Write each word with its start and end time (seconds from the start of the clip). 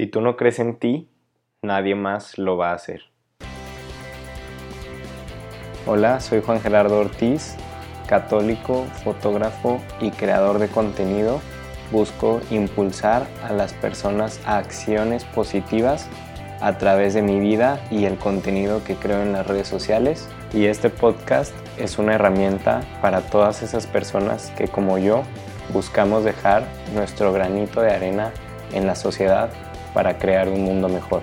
Si 0.00 0.06
tú 0.06 0.22
no 0.22 0.34
crees 0.34 0.58
en 0.58 0.76
ti, 0.76 1.10
nadie 1.60 1.94
más 1.94 2.38
lo 2.38 2.56
va 2.56 2.70
a 2.70 2.74
hacer. 2.74 3.02
Hola, 5.86 6.20
soy 6.20 6.40
Juan 6.40 6.58
Gerardo 6.58 7.00
Ortiz, 7.00 7.54
católico, 8.08 8.86
fotógrafo 9.04 9.78
y 10.00 10.10
creador 10.10 10.58
de 10.58 10.68
contenido. 10.68 11.42
Busco 11.92 12.40
impulsar 12.50 13.26
a 13.46 13.52
las 13.52 13.74
personas 13.74 14.40
a 14.46 14.56
acciones 14.56 15.26
positivas 15.26 16.08
a 16.62 16.78
través 16.78 17.12
de 17.12 17.20
mi 17.20 17.38
vida 17.38 17.78
y 17.90 18.06
el 18.06 18.16
contenido 18.16 18.82
que 18.82 18.94
creo 18.94 19.20
en 19.20 19.32
las 19.32 19.46
redes 19.46 19.68
sociales. 19.68 20.30
Y 20.54 20.64
este 20.64 20.88
podcast 20.88 21.52
es 21.78 21.98
una 21.98 22.14
herramienta 22.14 22.80
para 23.02 23.20
todas 23.20 23.62
esas 23.62 23.86
personas 23.86 24.50
que 24.56 24.66
como 24.66 24.96
yo 24.96 25.24
buscamos 25.74 26.24
dejar 26.24 26.64
nuestro 26.94 27.34
granito 27.34 27.82
de 27.82 27.90
arena 27.92 28.32
en 28.72 28.86
la 28.86 28.94
sociedad 28.94 29.50
para 29.94 30.18
crear 30.18 30.48
un 30.48 30.62
mundo 30.62 30.88
mejor. 30.88 31.22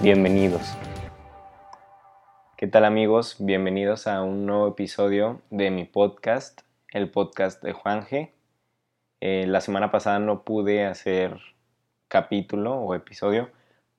Bienvenidos. 0.00 0.76
¿Qué 2.56 2.66
tal 2.66 2.84
amigos? 2.84 3.36
Bienvenidos 3.38 4.06
a 4.06 4.22
un 4.22 4.46
nuevo 4.46 4.68
episodio 4.68 5.42
de 5.50 5.70
mi 5.70 5.84
podcast, 5.84 6.62
el 6.92 7.10
podcast 7.10 7.62
de 7.62 7.72
Juanje. 7.72 8.34
Eh, 9.20 9.44
la 9.46 9.60
semana 9.60 9.90
pasada 9.90 10.18
no 10.18 10.44
pude 10.44 10.86
hacer 10.86 11.38
capítulo 12.08 12.74
o 12.74 12.94
episodio 12.94 13.50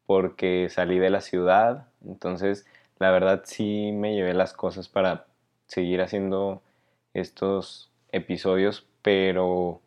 porque 0.06 0.68
salí 0.70 0.98
de 1.00 1.10
la 1.10 1.22
ciudad, 1.22 1.88
entonces 2.04 2.66
la 2.98 3.12
verdad 3.12 3.44
sí 3.46 3.92
me 3.94 4.16
llevé 4.16 4.34
las 4.34 4.54
cosas 4.54 4.90
para 4.90 5.28
seguir 5.68 6.02
haciendo 6.02 6.62
estos 7.14 7.92
episodios, 8.12 8.88
pero 9.02 9.82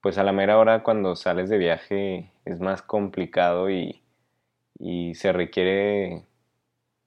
pues 0.00 0.18
a 0.18 0.24
la 0.24 0.32
mera 0.32 0.58
hora 0.58 0.82
cuando 0.82 1.16
sales 1.16 1.48
de 1.50 1.58
viaje 1.58 2.32
es 2.44 2.60
más 2.60 2.82
complicado 2.82 3.70
y, 3.70 4.02
se 5.14 5.32
requiere 5.32 6.24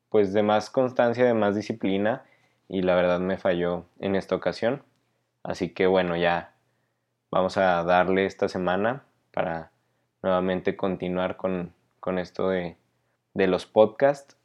pues 0.09 0.31
de 0.31 0.43
más 0.43 0.69
constancia, 0.69 1.25
de 1.25 1.33
más 1.33 1.55
disciplina 1.55 2.23
y 2.69 2.83
la 2.83 2.93
verdad 2.95 3.19
me 3.19 3.37
falló 3.37 3.85
en 3.99 4.15
esta 4.15 4.35
ocasión. 4.35 4.83
Así 5.41 5.69
que 5.69 5.87
bueno, 5.87 6.15
ya 6.15 6.53
vamos 7.31 7.57
a 7.57 7.83
darle 7.83 8.25
esta 8.25 8.47
semana 8.47 9.03
para 9.33 9.71
nuevamente 10.21 10.77
continuar 10.77 11.35
con, 11.37 11.73
esto 12.19 12.49
de, 12.49 12.77
de, 13.33 13.47
los 13.47 13.65
podcasts. 13.65 14.37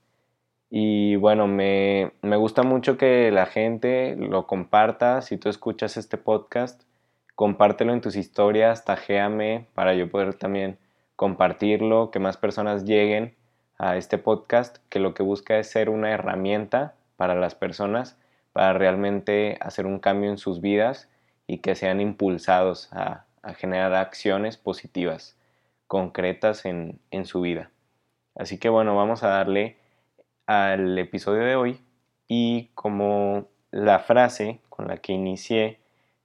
Y 0.70 1.16
bueno, 1.16 1.46
me, 1.46 2.12
me 2.22 2.36
gusta 2.36 2.62
mucho 2.62 2.96
que 2.96 3.30
la 3.30 3.44
gente 3.46 4.16
lo 4.16 4.46
comparta. 4.46 5.20
Si 5.20 5.36
tú 5.36 5.50
escuchas 5.50 5.98
este 5.98 6.16
podcast, 6.16 6.87
compártelo 7.38 7.92
en 7.92 8.00
tus 8.00 8.16
historias, 8.16 8.84
tajéame 8.84 9.68
para 9.72 9.94
yo 9.94 10.10
poder 10.10 10.34
también 10.34 10.76
compartirlo, 11.14 12.10
que 12.10 12.18
más 12.18 12.36
personas 12.36 12.84
lleguen 12.84 13.36
a 13.78 13.96
este 13.96 14.18
podcast, 14.18 14.78
que 14.88 14.98
lo 14.98 15.14
que 15.14 15.22
busca 15.22 15.56
es 15.56 15.70
ser 15.70 15.88
una 15.88 16.10
herramienta 16.10 16.96
para 17.14 17.36
las 17.36 17.54
personas, 17.54 18.18
para 18.52 18.72
realmente 18.72 19.56
hacer 19.60 19.86
un 19.86 20.00
cambio 20.00 20.30
en 20.30 20.38
sus 20.38 20.60
vidas 20.60 21.08
y 21.46 21.58
que 21.58 21.76
sean 21.76 22.00
impulsados 22.00 22.92
a, 22.92 23.26
generar 23.56 23.94
acciones 23.94 24.56
positivas, 24.56 25.38
concretas 25.86 26.64
en, 26.64 26.98
en 27.12 27.24
su 27.24 27.40
vida. 27.40 27.70
Así 28.34 28.58
que 28.58 28.68
bueno, 28.68 28.96
vamos 28.96 29.22
a 29.22 29.28
darle 29.28 29.76
al 30.46 30.98
episodio 30.98 31.44
de 31.44 31.54
hoy 31.54 31.80
y 32.26 32.72
como 32.74 33.46
la 33.70 34.00
frase 34.00 34.60
con 34.70 34.88
la 34.88 34.96
que 34.96 35.12
inicié 35.12 35.78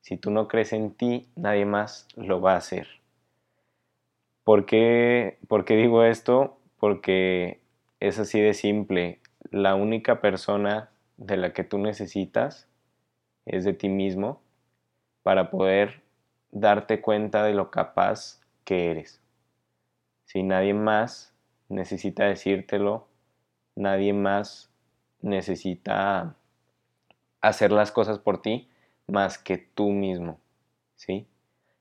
si 0.03 0.17
tú 0.17 0.31
no 0.31 0.49
crees 0.49 0.73
en 0.73 0.93
ti, 0.93 1.29
nadie 1.37 1.65
más 1.65 2.09
lo 2.17 2.41
va 2.41 2.55
a 2.55 2.57
hacer. 2.57 2.89
¿Por 4.43 4.65
qué, 4.65 5.37
digo 5.69 6.03
esto? 6.03 6.59
Porque 6.77 7.61
es 8.01 8.19
así 8.19 8.41
de 8.41 8.53
simple. 8.53 9.21
La 9.49 9.75
única 9.75 10.19
persona 10.19 10.89
de 11.15 11.37
la 11.37 11.53
que 11.53 11.63
tú 11.63 11.77
necesitas 11.77 12.67
es 13.45 13.63
de 13.63 13.71
ti 13.71 13.87
mismo 13.87 14.41
para 15.21 15.49
poder 15.49 16.01
darte 16.51 16.99
cuenta 16.99 17.45
de 17.45 17.53
lo 17.53 17.71
capaz 17.71 18.41
que 18.65 18.91
eres. 18.91 19.21
Si 20.25 20.43
nadie 20.43 20.73
más 20.73 21.33
necesita 21.69 22.25
decírtelo, 22.25 23.07
nadie 23.73 24.11
más 24.11 24.69
necesita 25.21 26.35
hacer 27.39 27.71
las 27.71 27.93
cosas 27.93 28.19
por 28.19 28.41
ti, 28.41 28.67
más 29.07 29.37
que 29.37 29.57
tú 29.57 29.89
mismo, 29.89 30.39
¿sí? 30.95 31.27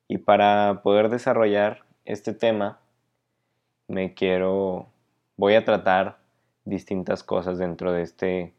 Y 0.09 0.19
para 0.19 0.83
poder 0.83 1.09
desarrollar 1.09 1.85
este 2.05 2.33
tema, 2.33 2.81
me 3.89 4.15
quiero, 4.15 4.89
voy 5.37 5.55
a 5.55 5.65
tratar 5.65 6.19
distintas 6.65 7.23
cosas 7.23 7.59
dentro 7.59 7.93
de 7.93 8.03
este 8.03 8.55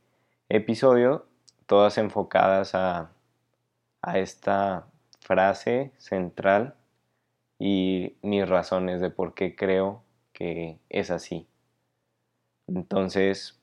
episodio, 0.49 1.25
todas 1.65 1.97
enfocadas 1.97 2.75
a, 2.75 3.11
a 4.01 4.19
esta 4.19 4.87
frase 5.19 5.91
central 5.97 6.75
y 7.59 8.17
mis 8.21 8.47
razones 8.47 8.99
de 9.01 9.09
por 9.09 9.33
qué 9.33 9.55
creo 9.55 10.03
que 10.33 10.79
es 10.89 11.11
así. 11.11 11.47
Entonces, 12.67 13.59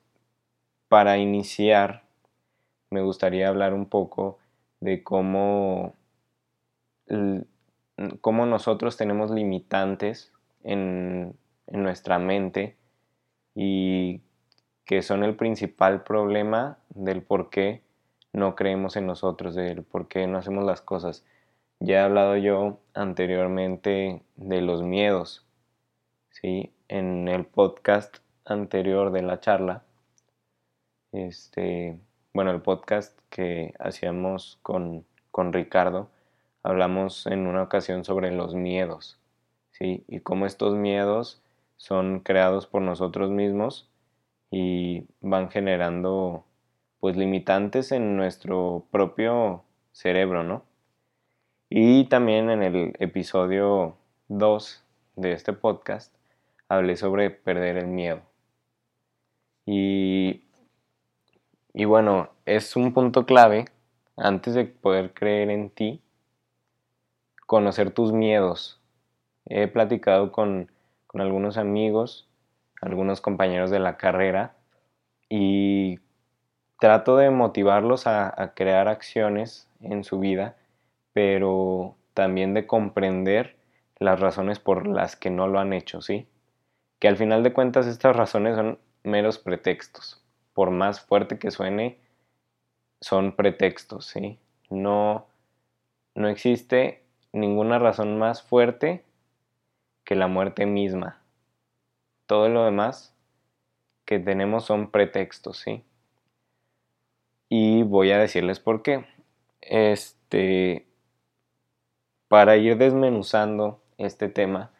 para 0.89 1.19
iniciar, 1.19 2.05
me 2.91 3.03
gustaría 3.03 3.49
hablar 3.49 3.75
un 3.75 3.87
poco 3.87 4.39
de 4.81 5.03
cómo, 5.03 5.95
cómo 8.21 8.47
nosotros 8.47 8.97
tenemos 8.97 9.31
limitantes 9.31 10.33
en, 10.65 11.37
en 11.67 11.83
nuestra 11.83 12.19
mente 12.19 12.77
y 13.55 14.21
que 14.85 15.03
son 15.03 15.23
el 15.23 15.37
principal 15.37 16.03
problema 16.03 16.79
del 16.89 17.23
por 17.23 17.51
qué 17.51 17.83
no 18.33 18.55
creemos 18.55 18.97
en 18.97 19.07
nosotros, 19.07 19.55
del 19.55 19.83
por 19.83 20.09
qué 20.09 20.27
no 20.27 20.39
hacemos 20.39 20.65
las 20.65 20.81
cosas. 20.81 21.25
Ya 21.79 21.97
he 21.97 22.01
hablado 22.01 22.37
yo 22.37 22.81
anteriormente 22.95 24.23
de 24.37 24.61
los 24.61 24.83
miedos, 24.83 25.47
¿sí? 26.31 26.73
En 26.89 27.29
el 27.29 27.47
podcast 27.47 28.19
anterior 28.45 29.13
de 29.13 29.23
la 29.23 29.41
charla, 29.41 29.85
este, 31.13 31.99
bueno, 32.33 32.53
el 32.53 32.63
podcast 32.63 33.19
que 33.29 33.75
hacíamos 33.81 34.59
con, 34.63 35.05
Ricardo, 35.53 36.09
hablamos 36.63 37.27
en 37.27 37.47
una 37.47 37.63
ocasión 37.63 38.05
sobre 38.05 38.31
los 38.31 38.55
miedos, 38.55 39.19
¿sí? 39.73 40.05
Y 40.07 40.21
cómo 40.21 40.47
estos 40.47 40.77
miedos 40.77 41.43
son 41.77 42.21
creados 42.21 42.67
por 42.67 42.83
nosotros 42.83 43.31
mismos 43.31 43.89
y 44.51 45.07
van 45.21 45.51
generando 45.51 46.45
pues 47.01 47.17
limitantes 47.17 47.91
en 47.91 48.17
nuestro 48.17 48.87
propio 48.91 49.65
cerebro, 49.93 50.45
¿no? 50.45 50.65
Y 51.69 52.05
también 52.05 52.51
en 52.51 52.63
el 52.63 52.95
episodio 52.99 53.97
2 54.29 54.85
de 55.17 55.33
este 55.33 55.53
podcast 55.53 56.15
hablé 56.69 56.97
sobre 56.97 57.31
perder 57.31 57.77
el 57.77 57.87
miedo. 57.87 58.23
Y 59.67 60.45
y 61.73 61.85
bueno, 61.85 62.31
es 62.47 62.75
un 62.75 62.93
punto 62.93 63.27
clave 63.27 63.67
antes 64.17 64.55
de 64.55 64.65
poder 64.65 65.15
creer 65.15 65.51
en 65.51 65.71
ti, 65.71 66.03
conocer 67.47 67.93
tus 67.93 68.13
miedos. 68.13 68.81
He 69.47 69.69
platicado 69.69 70.33
con, 70.33 70.71
algunos 71.15 71.57
amigos, 71.57 72.29
algunos 72.81 73.21
compañeros 73.21 73.71
de 73.71 73.79
la 73.79 73.97
carrera 73.97 74.57
y 75.29 76.01
trato 76.81 77.17
de 77.17 77.31
motivarlos 77.31 78.07
a, 78.07 78.29
a 78.43 78.55
crear 78.55 78.89
acciones 78.89 79.69
en 79.81 80.03
su 80.03 80.19
vida, 80.19 80.57
pero 81.13 81.97
también 82.15 82.53
de 82.53 82.67
comprender 82.67 83.57
las 83.99 84.19
razones 84.19 84.59
por 84.59 84.87
las 84.87 85.15
que 85.15 85.31
no 85.31 85.47
lo 85.47 85.61
han 85.61 85.73
hecho, 85.73 86.01
¿sí? 86.01 86.27
Que 86.99 87.09
al 87.09 87.17
final 87.17 87.43
de 87.43 87.53
cuentas 87.53 87.87
estas 87.87 88.17
razones 88.17 88.57
son 88.57 88.79
meros 89.05 89.39
pretextos 89.39 90.20
por 90.61 90.73
más 90.73 91.01
fuerte 91.01 91.39
que 91.39 91.51
suene, 91.51 91.97
son 93.01 93.35
pretextos, 93.35 94.05
¿sí? 94.05 94.39
No, 94.69 95.27
no 96.15 96.29
existe 96.29 97.03
ninguna 97.33 97.79
razón 97.79 98.19
más 98.19 98.43
fuerte 98.43 99.03
que 100.05 100.17
la 100.17 100.27
muerte 100.27 100.67
misma. 100.67 101.23
Todo 102.27 102.51
lo 102.51 102.67
demás 102.67 103.17
que 104.05 104.19
tenemos 104.19 104.67
son 104.67 104.91
pretextos, 104.91 105.57
¿sí? 105.61 105.83
Y 107.49 107.83
voy 107.83 108.11
a 108.11 108.19
decirles 108.19 108.61
por 108.61 108.83
qué. 108.83 109.07
Este, 109.63 110.87
para 112.29 112.59
ir 112.59 112.77
desmenuzando 112.77 113.81
este 113.97 114.29
tema 114.29 114.73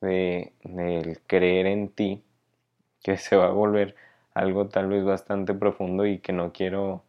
de, 0.00 0.52
del 0.62 1.20
creer 1.26 1.66
en 1.66 1.88
ti, 1.88 2.22
que 3.02 3.16
se 3.16 3.34
va 3.34 3.46
a 3.46 3.50
volver 3.50 3.96
algo 4.34 4.68
tal 4.68 4.88
vez 4.88 5.04
bastante 5.04 5.54
profundo 5.54 6.06
y 6.06 6.18
que 6.18 6.32
no 6.32 6.52
quiero 6.52 7.02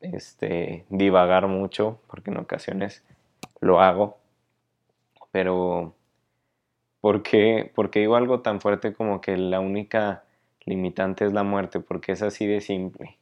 este, 0.00 0.84
divagar 0.90 1.46
mucho 1.46 2.00
porque 2.08 2.30
en 2.30 2.38
ocasiones 2.38 3.04
lo 3.60 3.80
hago. 3.80 4.18
Pero 5.30 5.94
¿por 7.00 7.22
qué, 7.22 7.72
digo 7.92 8.16
algo 8.16 8.40
tan 8.40 8.60
fuerte 8.60 8.92
como 8.92 9.20
que 9.20 9.36
la 9.36 9.60
única 9.60 10.24
limitante 10.64 11.24
es 11.24 11.32
la 11.32 11.42
muerte? 11.42 11.80
Porque 11.80 12.12
es 12.12 12.22
así 12.22 12.46
de 12.46 12.60
simple. 12.60 13.18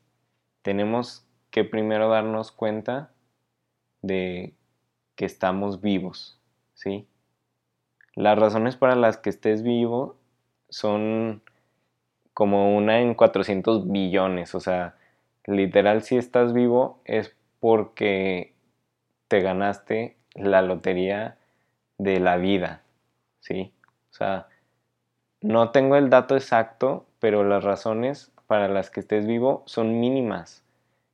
Tenemos 0.62 1.26
que 1.50 1.65
primero 1.65 2.08
darnos 2.08 2.53
cuenta 2.53 3.12
de 4.00 4.55
que 5.15 5.25
estamos 5.25 5.81
vivos, 5.81 6.41
¿sí? 6.75 7.06
Las 8.15 8.38
razones 8.38 8.76
para 8.76 8.94
las 8.94 9.17
que 9.17 9.31
estés 9.31 9.62
vivo 9.62 10.17
son 10.69 11.43
como 12.34 12.76
una 12.76 13.00
en 13.00 13.14
400 13.14 13.90
billones, 13.90 14.55
o 14.55 14.61
sea, 14.61 14.96
literal 15.46 16.02
si 16.02 16.17
estás 16.17 16.52
vivo 16.52 17.00
es 17.05 17.37
porque 17.61 18.55
te 19.29 19.40
ganaste 19.40 20.17
la 20.34 20.62
lotería 20.62 21.38
de 21.99 22.20
la 22.20 22.37
vida, 22.37 22.82
¿sí? 23.40 23.73
O 24.11 24.14
sea, 24.14 24.49
no 25.40 25.70
tengo 25.70 25.96
el 25.96 26.11
dato 26.11 26.37
exacto, 26.37 27.06
pero 27.19 27.44
las 27.44 27.64
razones 27.64 28.32
para 28.46 28.69
las 28.69 28.90
que 28.90 29.00
estés 29.00 29.26
vivo 29.26 29.62
son 29.67 30.00
mínimas. 30.00 30.64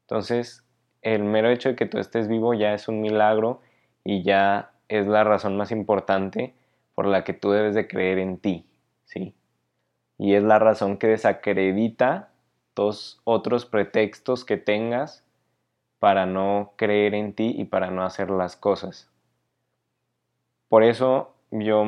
Entonces, 0.02 0.64
el 1.02 1.24
mero 1.24 1.50
hecho 1.50 1.70
de 1.70 1.76
que 1.76 1.86
tú 1.86 1.98
estés 1.98 2.28
vivo 2.28 2.54
ya 2.54 2.74
es 2.74 2.88
un 2.88 3.00
milagro 3.00 3.60
y 4.04 4.22
ya 4.22 4.72
es 4.88 5.06
la 5.06 5.24
razón 5.24 5.56
más 5.56 5.70
importante 5.70 6.54
por 6.94 7.06
la 7.06 7.24
que 7.24 7.32
tú 7.34 7.50
debes 7.52 7.74
de 7.74 7.88
creer 7.88 8.18
en 8.18 8.38
ti, 8.38 8.66
¿sí? 9.04 9.34
Y 10.18 10.34
es 10.34 10.42
la 10.42 10.58
razón 10.58 10.98
que 10.98 11.06
desacredita 11.06 12.30
todos 12.74 13.20
otros 13.24 13.66
pretextos 13.66 14.44
que 14.44 14.56
tengas 14.56 15.24
para 15.98 16.26
no 16.26 16.72
creer 16.76 17.14
en 17.14 17.32
ti 17.32 17.54
y 17.56 17.64
para 17.64 17.90
no 17.90 18.04
hacer 18.04 18.30
las 18.30 18.56
cosas. 18.56 19.10
Por 20.68 20.82
eso 20.82 21.34
yo, 21.50 21.84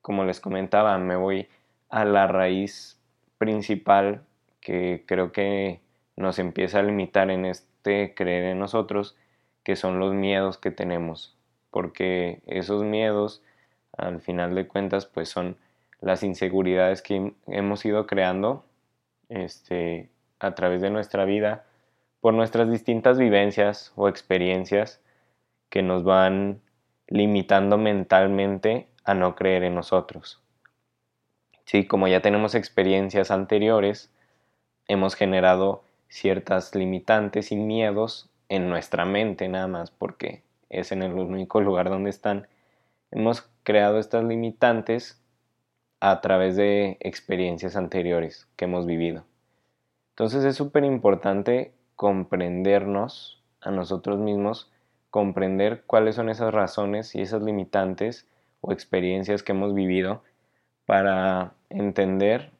como 0.00 0.24
les 0.24 0.40
comentaba, 0.40 0.96
me 0.98 1.16
voy 1.16 1.48
a 1.90 2.04
la 2.04 2.26
raíz 2.26 2.98
principal 3.38 4.22
que 4.60 5.04
creo 5.06 5.32
que 5.32 5.80
nos 6.16 6.38
empieza 6.38 6.78
a 6.78 6.82
limitar 6.82 7.30
en 7.30 7.44
este 7.44 8.14
creer 8.14 8.44
en 8.44 8.58
nosotros, 8.58 9.16
que 9.64 9.76
son 9.76 9.98
los 9.98 10.14
miedos 10.14 10.58
que 10.58 10.70
tenemos. 10.70 11.36
Porque 11.70 12.42
esos 12.46 12.84
miedos, 12.84 13.42
al 13.96 14.20
final 14.20 14.54
de 14.54 14.66
cuentas, 14.66 15.06
pues 15.06 15.28
son 15.28 15.56
las 16.00 16.22
inseguridades 16.22 17.02
que 17.02 17.34
hemos 17.46 17.84
ido 17.84 18.06
creando 18.06 18.64
este, 19.28 20.10
a 20.38 20.54
través 20.54 20.80
de 20.80 20.90
nuestra 20.90 21.24
vida 21.24 21.64
por 22.20 22.34
nuestras 22.34 22.70
distintas 22.70 23.18
vivencias 23.18 23.92
o 23.96 24.08
experiencias 24.08 25.00
que 25.68 25.82
nos 25.82 26.04
van 26.04 26.60
limitando 27.06 27.78
mentalmente 27.78 28.88
a 29.04 29.14
no 29.14 29.34
creer 29.34 29.64
en 29.64 29.74
nosotros. 29.74 30.42
Sí, 31.64 31.86
como 31.86 32.08
ya 32.08 32.20
tenemos 32.20 32.54
experiencias 32.54 33.30
anteriores, 33.30 34.12
hemos 34.88 35.14
generado 35.14 35.84
ciertas 36.08 36.74
limitantes 36.74 37.52
y 37.52 37.56
miedos 37.56 38.28
en 38.48 38.68
nuestra 38.68 39.04
mente 39.04 39.48
nada 39.48 39.68
más 39.68 39.90
porque 39.90 40.42
es 40.68 40.92
en 40.92 41.02
el 41.02 41.12
único 41.12 41.60
lugar 41.60 41.88
donde 41.88 42.10
están. 42.10 42.48
Hemos 43.12 43.48
creado 43.62 43.98
estas 43.98 44.24
limitantes 44.24 45.22
a 46.00 46.20
través 46.20 46.56
de 46.56 46.96
experiencias 47.00 47.76
anteriores 47.76 48.48
que 48.56 48.64
hemos 48.64 48.86
vivido. 48.86 49.24
Entonces 50.10 50.44
es 50.44 50.56
súper 50.56 50.84
importante 50.84 51.72
comprendernos 51.94 53.42
a 53.60 53.70
nosotros 53.70 54.18
mismos 54.18 54.70
comprender 55.10 55.82
cuáles 55.86 56.14
son 56.14 56.28
esas 56.28 56.54
razones 56.54 57.14
y 57.14 57.20
esas 57.20 57.42
limitantes 57.42 58.26
o 58.60 58.72
experiencias 58.72 59.42
que 59.42 59.52
hemos 59.52 59.74
vivido 59.74 60.22
para 60.86 61.52
entender 61.68 62.52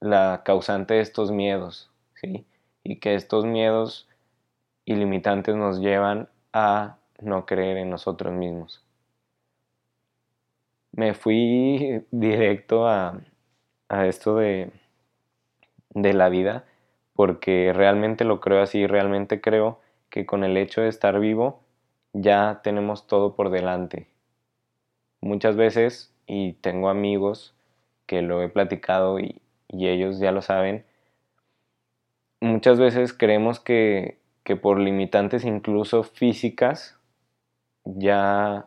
la 0.00 0.42
causante 0.44 0.94
de 0.94 1.00
estos 1.00 1.30
miedos, 1.30 1.90
¿sí? 2.14 2.46
Y 2.84 2.98
que 2.98 3.14
estos 3.14 3.44
miedos 3.44 4.08
y 4.84 4.94
limitantes 4.94 5.54
nos 5.54 5.80
llevan 5.80 6.28
a 6.52 6.98
no 7.20 7.46
creer 7.46 7.76
en 7.76 7.90
nosotros 7.90 8.32
mismos. 8.32 8.84
Me 10.92 11.14
fui 11.14 12.04
directo 12.10 12.86
a, 12.86 13.20
a 13.88 14.06
esto 14.06 14.36
de, 14.36 14.70
de 15.90 16.12
la 16.12 16.28
vida 16.28 16.64
porque 17.14 17.72
realmente 17.74 18.24
lo 18.24 18.40
creo 18.40 18.62
así, 18.62 18.86
realmente 18.86 19.40
creo 19.40 19.80
que 20.10 20.26
con 20.26 20.44
el 20.44 20.56
hecho 20.56 20.80
de 20.80 20.88
estar 20.88 21.18
vivo 21.20 21.60
ya 22.12 22.60
tenemos 22.62 23.06
todo 23.06 23.34
por 23.34 23.50
delante. 23.50 24.08
Muchas 25.20 25.56
veces, 25.56 26.12
y 26.26 26.54
tengo 26.54 26.88
amigos 26.88 27.54
que 28.06 28.22
lo 28.22 28.42
he 28.42 28.48
platicado 28.48 29.18
y, 29.20 29.40
ellos 29.68 30.18
ya 30.18 30.32
lo 30.32 30.42
saben, 30.42 30.84
muchas 32.40 32.78
veces 32.78 33.14
creemos 33.14 33.58
que, 33.58 34.18
que 34.44 34.54
por 34.54 34.78
limitantes 34.78 35.46
incluso 35.46 36.02
físicas 36.02 36.98
ya 37.84 38.66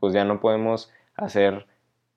pues 0.00 0.14
ya 0.14 0.24
no 0.24 0.40
podemos 0.40 0.90
hacer 1.14 1.66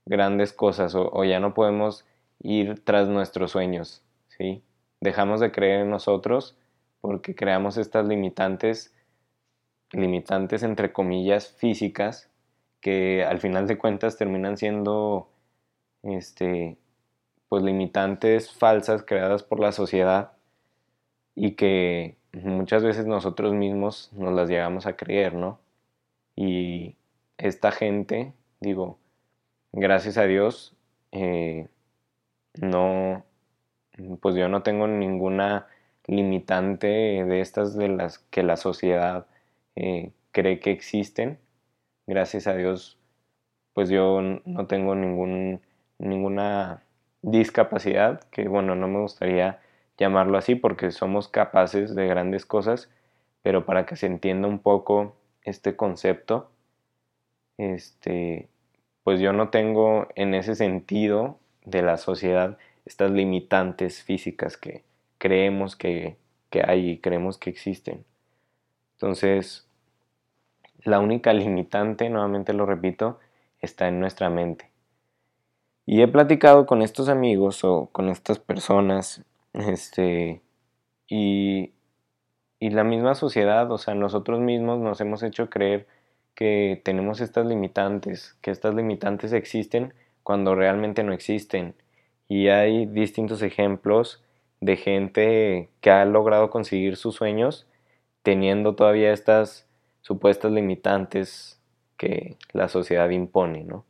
grandes 0.05 0.53
cosas 0.53 0.95
o, 0.95 1.23
ya 1.23 1.39
no 1.39 1.53
podemos 1.53 2.05
ir 2.39 2.83
tras 2.83 3.07
nuestros 3.07 3.51
sueños, 3.51 4.03
¿sí? 4.27 4.63
Dejamos 5.01 5.39
de 5.39 5.51
creer 5.51 5.81
en 5.81 5.89
nosotros 5.89 6.57
porque 7.01 7.35
creamos 7.35 7.77
estas 7.77 8.07
limitantes, 8.07 8.93
limitantes 9.91 10.63
entre 10.63 10.93
comillas 10.93 11.49
físicas, 11.49 12.29
que 12.81 13.23
al 13.23 13.39
final 13.39 13.67
de 13.67 13.77
cuentas 13.77 14.17
terminan 14.17 14.57
siendo 14.57 15.29
este, 16.03 16.77
pues 17.47 17.63
limitantes 17.63 18.51
falsas 18.51 19.03
creadas 19.03 19.43
por 19.43 19.59
la 19.59 19.71
sociedad 19.71 20.33
y 21.35 21.51
que 21.51 22.17
muchas 22.33 22.83
veces 22.83 23.05
nosotros 23.05 23.53
mismos 23.53 24.11
nos 24.13 24.33
las 24.33 24.49
llegamos 24.49 24.85
a 24.85 24.95
creer, 24.95 25.33
¿no? 25.33 25.59
Y 26.35 26.95
esta 27.43 27.73
gente, 27.73 28.31
digo, 28.61 28.99
gracias 29.73 30.17
a 30.17 30.23
Dios, 30.23 30.77
eh, 31.11 31.67
no, 32.55 33.25
pues 34.21 34.35
yo 34.35 34.47
no 34.47 34.63
tengo 34.63 34.87
ninguna 34.87 35.67
limitante 36.07 36.87
de 36.87 37.41
estas 37.41 37.75
de 37.75 37.89
las 37.89 38.19
que 38.19 38.43
la 38.43 38.55
sociedad 38.55 39.27
eh, 39.75 40.13
cree 40.31 40.61
que 40.61 40.71
existen. 40.71 41.37
Gracias 42.07 42.47
a 42.47 42.55
Dios, 42.55 42.97
pues 43.73 43.89
yo 43.89 44.21
no 44.21 44.67
tengo 44.67 44.95
ningún, 44.95 45.61
ninguna 45.97 46.83
discapacidad, 47.21 48.21
que 48.31 48.47
bueno, 48.47 48.73
no 48.75 48.87
me 48.87 49.01
gustaría 49.01 49.59
llamarlo 49.97 50.37
así 50.37 50.55
porque 50.55 50.91
somos 50.91 51.27
capaces 51.27 51.93
de 51.93 52.07
grandes 52.07 52.45
cosas, 52.45 52.89
pero 53.41 53.65
para 53.65 53.85
que 53.85 53.97
se 53.97 54.05
entienda 54.05 54.47
un 54.47 54.59
poco 54.59 55.17
este 55.43 55.75
concepto, 55.75 56.52
este, 57.57 58.49
pues 59.03 59.19
yo 59.19 59.33
no 59.33 59.49
tengo 59.49 60.07
en 60.15 60.33
ese 60.33 60.55
sentido 60.55 61.39
de 61.65 61.81
la 61.81 61.97
sociedad 61.97 62.57
estas 62.85 63.11
limitantes 63.11 64.03
físicas 64.03 64.57
que, 64.57 64.83
creemos 65.23 65.77
que, 65.77 66.17
hay 66.67 66.89
y 66.89 66.97
creemos 66.97 67.37
que 67.37 67.49
existen. 67.49 68.03
Entonces, 68.95 69.65
la 70.83 70.99
única 70.99 71.31
limitante, 71.31 72.09
nuevamente 72.09 72.51
lo 72.51 72.65
repito, 72.65 73.21
está 73.61 73.87
en 73.87 74.01
nuestra 74.01 74.29
mente. 74.29 74.69
Y 75.85 76.01
he 76.01 76.09
platicado 76.09 76.65
con 76.65 76.81
estos 76.81 77.07
amigos 77.07 77.63
o 77.63 77.87
con 77.93 78.09
estas 78.09 78.39
personas, 78.39 79.23
este, 79.53 80.41
y, 81.07 81.71
y 82.59 82.69
la 82.71 82.83
misma 82.83 83.15
sociedad, 83.15 83.71
o 83.71 83.77
sea, 83.77 83.95
nosotros 83.95 84.41
mismos 84.41 84.79
nos 84.79 84.99
hemos 84.99 85.23
hecho 85.23 85.49
creer 85.49 85.87
que 86.35 86.81
tenemos 86.83 87.21
estas 87.21 87.45
limitantes, 87.45 88.37
que 88.41 88.51
estas 88.51 88.73
limitantes 88.75 89.33
existen 89.33 89.93
cuando 90.23 90.55
realmente 90.55 91.03
no 91.03 91.13
existen. 91.13 91.75
Y 92.27 92.47
hay 92.47 92.85
distintos 92.85 93.41
ejemplos 93.41 94.23
de 94.61 94.77
gente 94.77 95.69
que 95.81 95.91
ha 95.91 96.05
logrado 96.05 96.49
conseguir 96.49 96.95
sus 96.95 97.15
sueños 97.15 97.67
teniendo 98.23 98.75
todavía 98.75 99.11
estas 99.11 99.67
supuestas 100.01 100.51
limitantes 100.51 101.61
que 101.97 102.37
la 102.53 102.69
sociedad 102.69 103.09
impone, 103.09 103.63
¿no? 103.63 103.85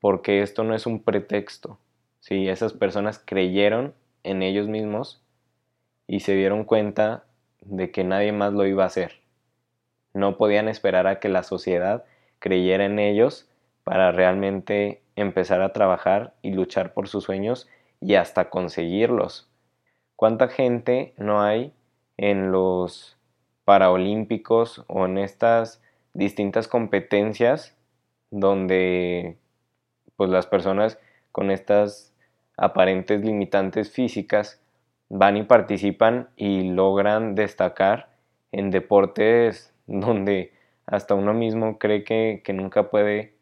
Porque 0.00 0.42
esto 0.42 0.64
no 0.64 0.74
es 0.74 0.86
un 0.86 1.02
pretexto. 1.02 1.78
Si 2.20 2.48
esas 2.48 2.72
personas 2.72 3.22
creyeron 3.24 3.94
en 4.22 4.42
ellos 4.42 4.68
mismos 4.68 5.22
y 6.06 6.20
se 6.20 6.34
dieron 6.34 6.64
cuenta 6.64 7.24
de 7.60 7.90
que 7.90 8.04
nadie 8.04 8.32
más 8.32 8.52
lo 8.52 8.66
iba 8.66 8.84
a 8.84 8.88
hacer. 8.88 9.23
No 10.14 10.36
podían 10.38 10.68
esperar 10.68 11.06
a 11.06 11.20
que 11.20 11.28
la 11.28 11.42
sociedad 11.42 12.04
creyera 12.38 12.86
en 12.86 12.98
ellos 12.98 13.48
para 13.84 14.12
realmente 14.12 15.02
empezar 15.16 15.60
a 15.60 15.72
trabajar 15.72 16.34
y 16.40 16.52
luchar 16.52 16.94
por 16.94 17.08
sus 17.08 17.24
sueños 17.24 17.68
y 18.00 18.14
hasta 18.14 18.48
conseguirlos. 18.50 19.50
¿Cuánta 20.16 20.48
gente 20.48 21.12
no 21.18 21.42
hay 21.42 21.72
en 22.16 22.52
los 22.52 23.18
Paraolímpicos 23.64 24.84
o 24.88 25.06
en 25.06 25.18
estas 25.18 25.82
distintas 26.12 26.68
competencias 26.68 27.76
donde 28.30 29.38
pues 30.16 30.30
las 30.30 30.46
personas 30.46 30.98
con 31.32 31.50
estas 31.50 32.14
aparentes 32.56 33.24
limitantes 33.24 33.90
físicas 33.90 34.62
van 35.08 35.36
y 35.36 35.42
participan 35.42 36.28
y 36.36 36.70
logran 36.70 37.34
destacar 37.34 38.10
en 38.52 38.70
deportes 38.70 39.73
donde 39.86 40.52
hasta 40.86 41.14
uno 41.14 41.34
mismo 41.34 41.78
cree 41.78 42.04
que, 42.04 42.42
nunca 42.52 42.90
puede, 42.90 43.34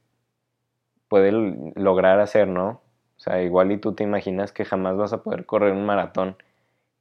puede 1.08 1.32
lograr 1.76 2.20
hacer, 2.20 2.48
¿no? 2.48 2.82
O 3.16 3.20
sea, 3.20 3.42
igual 3.42 3.72
y 3.72 3.78
tú 3.78 3.94
te 3.94 4.04
imaginas 4.04 4.52
que 4.52 4.64
jamás 4.64 4.96
vas 4.96 5.12
a 5.12 5.22
poder 5.22 5.46
correr 5.46 5.72
un 5.72 5.86
maratón 5.86 6.36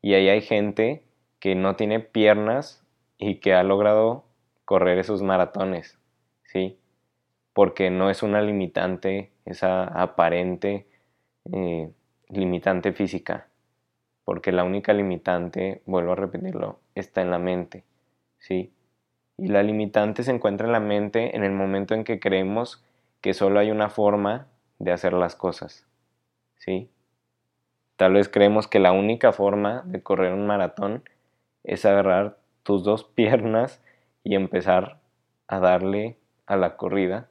y 0.01 0.13
ahí 0.13 0.29
hay 0.29 0.41
gente 0.41 1.03
que 1.39 1.55
no 1.55 1.75
tiene 1.75 1.99
piernas 1.99 2.85
y 3.17 3.35
que 3.39 3.53
ha 3.53 3.63
logrado 3.63 4.25
correr 4.65 4.99
esos 4.99 5.21
maratones, 5.21 5.99
¿sí? 6.43 6.79
Porque 7.53 7.89
no 7.89 8.09
es 8.09 8.23
una 8.23 8.41
limitante, 8.41 9.31
esa 9.45 9.83
aparente 9.83 10.87
eh, 11.51 11.91
limitante 12.29 12.93
física, 12.93 13.47
porque 14.23 14.51
la 14.51 14.63
única 14.63 14.93
limitante, 14.93 15.81
vuelvo 15.85 16.13
a 16.13 16.15
repetirlo, 16.15 16.79
está 16.95 17.21
en 17.21 17.31
la 17.31 17.39
mente, 17.39 17.83
¿sí? 18.39 18.71
Y 19.41 19.47
la 19.47 19.63
limitante 19.63 20.21
se 20.21 20.29
encuentra 20.29 20.67
en 20.67 20.71
la 20.71 20.79
mente 20.79 21.35
en 21.35 21.43
el 21.43 21.51
momento 21.51 21.95
en 21.95 22.03
que 22.03 22.19
creemos 22.19 22.85
que 23.21 23.33
solo 23.33 23.59
hay 23.59 23.71
una 23.71 23.89
forma 23.89 24.45
de 24.77 24.91
hacer 24.91 25.13
las 25.13 25.35
cosas, 25.35 25.87
¿sí? 26.57 26.91
Tal 27.95 28.13
vez 28.13 28.29
creemos 28.29 28.67
que 28.67 28.77
la 28.77 28.91
única 28.91 29.31
forma 29.31 29.81
de 29.87 30.03
correr 30.03 30.33
un 30.33 30.45
maratón 30.45 31.03
es 31.63 31.85
agarrar 31.85 32.37
tus 32.61 32.83
dos 32.83 33.03
piernas 33.15 33.81
y 34.23 34.35
empezar 34.35 34.99
a 35.47 35.59
darle 35.59 36.19
a 36.45 36.55
la 36.55 36.77
corrida, 36.77 37.27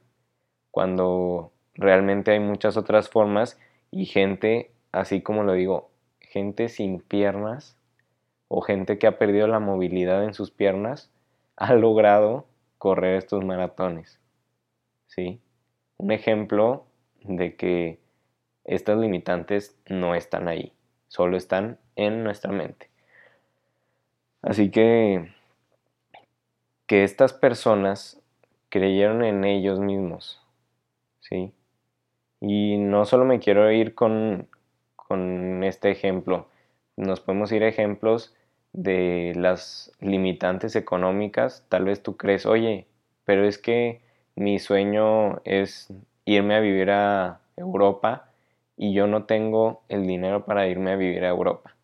cuando 0.72 1.52
realmente 1.74 2.32
hay 2.32 2.40
muchas 2.40 2.76
otras 2.76 3.08
formas 3.08 3.56
y 3.92 4.06
gente 4.06 4.72
así 4.90 5.22
como 5.22 5.44
lo 5.44 5.52
digo, 5.52 5.92
gente 6.18 6.70
sin 6.70 7.02
piernas 7.02 7.78
o 8.48 8.62
gente 8.62 8.98
que 8.98 9.06
ha 9.06 9.16
perdido 9.16 9.46
la 9.46 9.60
movilidad 9.60 10.24
en 10.24 10.34
sus 10.34 10.50
piernas 10.50 11.12
ha 11.60 11.74
logrado 11.74 12.46
correr 12.78 13.16
estos 13.16 13.44
maratones. 13.44 14.18
¿Sí? 15.06 15.40
Un 15.98 16.10
ejemplo 16.10 16.86
de 17.22 17.54
que 17.54 18.00
estas 18.64 18.98
limitantes 18.98 19.78
no 19.86 20.14
están 20.14 20.48
ahí, 20.48 20.72
solo 21.08 21.36
están 21.36 21.78
en 21.96 22.24
nuestra 22.24 22.50
mente. 22.50 22.90
Así 24.42 24.70
que 24.70 25.32
que 26.86 27.04
estas 27.04 27.34
personas 27.34 28.20
creyeron 28.70 29.22
en 29.22 29.44
ellos 29.44 29.78
mismos, 29.78 30.42
¿sí? 31.20 31.52
Y 32.40 32.78
no 32.78 33.04
solo 33.04 33.24
me 33.24 33.38
quiero 33.38 33.70
ir 33.70 33.94
con, 33.94 34.48
con 34.96 35.62
este 35.62 35.90
ejemplo. 35.90 36.48
Nos 36.96 37.20
podemos 37.20 37.52
ir 37.52 37.62
a 37.64 37.68
ejemplos 37.68 38.34
de 38.72 39.32
las 39.36 39.92
limitantes 40.00 40.76
económicas. 40.76 41.64
Tal 41.68 41.84
vez 41.84 42.02
tú 42.02 42.16
crees, 42.16 42.46
oye, 42.46 42.86
pero 43.24 43.46
es 43.46 43.58
que 43.58 44.00
mi 44.36 44.58
sueño 44.58 45.40
es 45.44 45.92
irme 46.24 46.54
a 46.54 46.60
vivir 46.60 46.90
a 46.90 47.40
Europa 47.56 48.30
y 48.76 48.94
yo 48.94 49.06
no 49.06 49.24
tengo 49.24 49.82
el 49.88 50.06
dinero 50.06 50.44
para 50.44 50.66
irme 50.68 50.92
a 50.92 50.96
vivir 50.96 51.24
a 51.24 51.28
Europa. 51.28 51.76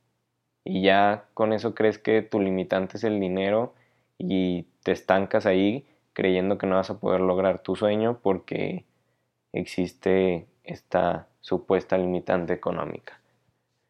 Y 0.64 0.83
ya 0.83 1.25
con 1.35 1.52
eso 1.52 1.75
crees 1.75 1.99
que 1.99 2.23
tu 2.23 2.40
limitante 2.40 2.97
es 2.97 3.05
el 3.05 3.21
dinero 3.21 3.75
y 4.19 4.64
te 4.83 4.93
estancas 4.93 5.47
ahí 5.47 5.87
creyendo 6.12 6.59
que 6.59 6.66
no 6.66 6.76
vas 6.76 6.90
a 6.90 6.99
poder 6.99 7.21
lograr 7.21 7.62
tu 7.62 7.76
sueño 7.76 8.19
porque 8.23 8.85
existe 9.52 10.47
esta 10.64 11.28
supuesta 11.40 11.99
limitante 11.99 12.52
económica. 12.55 13.21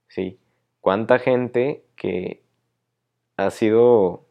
¿Sí? 0.09 0.39
¿Cuánta 0.81 1.19
gente 1.19 1.85
que 1.97 2.43
ha 3.37 3.51
sido 3.51 4.25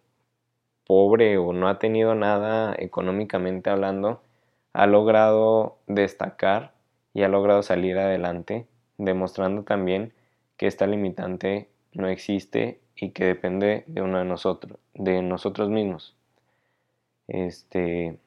pobre 0.86 1.38
o 1.38 1.54
no 1.54 1.68
ha 1.68 1.80
tenido 1.80 2.16
nada 2.16 2.76
económicamente 2.78 3.70
hablando 3.70 4.22
ha 4.76 4.88
logrado 4.88 5.78
destacar 5.88 6.74
y 7.14 7.24
ha 7.24 7.30
logrado 7.30 7.64
salir 7.64 7.98
adelante, 7.98 8.68
demostrando 8.98 9.64
también 9.64 10.12
que 10.58 10.68
esta 10.68 10.86
limitante 10.86 11.70
no 11.94 12.10
existe 12.10 12.82
y 12.98 13.12
que 13.12 13.24
depende 13.24 13.86
de 13.88 14.02
uno 14.02 14.20
de 14.20 14.26
nosotros, 14.26 14.78
de 14.94 15.22
nosotros 15.22 15.70
mismos. 15.70 16.14
Este 17.30 18.18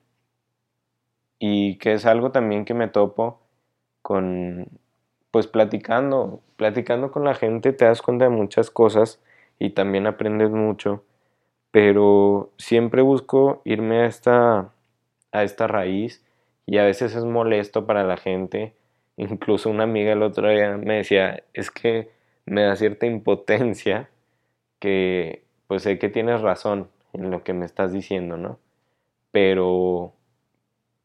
y 1.39 1.77
que 1.77 1.93
es 1.93 2.07
algo 2.07 2.33
también 2.33 2.65
que 2.65 2.73
me 2.73 2.89
topo 2.89 3.41
con 4.01 4.69
pues 5.31 5.47
platicando, 5.47 6.41
platicando 6.57 7.13
con 7.13 7.25
la 7.25 7.35
gente 7.35 7.75
te 7.75 7.85
das 7.85 8.01
cuenta 8.01 8.25
de 8.25 8.31
muchas 8.31 8.71
cosas 8.71 9.21
y 9.59 9.71
también 9.71 10.07
aprendes 10.07 10.51
mucho, 10.51 11.05
pero 11.71 12.53
siempre 12.59 13.03
busco 13.03 13.63
irme 13.65 14.03
a 14.03 14.07
esta, 14.07 14.73
a 15.33 15.43
esta 15.45 15.67
raíz 15.67 16.25
y 16.67 16.79
a 16.79 16.85
veces 16.85 17.15
es 17.15 17.25
molesto 17.25 17.87
para 17.87 18.05
la 18.05 18.17
gente. 18.17 18.75
Incluso 19.17 19.71
una 19.71 19.85
amiga 19.85 20.13
el 20.13 20.23
otro 20.23 20.49
día 20.49 20.77
me 20.77 20.97
decía, 20.97 21.43
es 21.53 21.71
que 21.71 22.11
me 22.47 22.63
da 22.63 22.77
cierta 22.77 23.07
impotencia 23.07 24.09
que 24.79 25.45
pues 25.67 25.83
sé 25.83 25.99
que 25.99 26.09
tienes 26.09 26.41
razón 26.41 26.89
en 27.13 27.31
lo 27.31 27.43
que 27.45 27.53
me 27.53 27.67
estás 27.67 27.93
diciendo, 27.93 28.37
¿no? 28.37 28.59
Pero 29.33 30.15